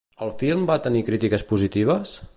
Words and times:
El 0.27 0.31
film 0.43 0.63
va 0.71 0.77
tenir 0.87 1.05
crítiques 1.11 1.45
positives? 1.53 2.19